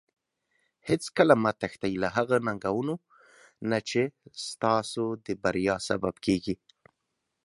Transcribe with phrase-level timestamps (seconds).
[0.89, 2.95] هیڅکله مه تښتي له هغو ننګونو
[3.69, 4.01] نه چې
[4.47, 6.55] ستاسو د بریا سبب کیږي.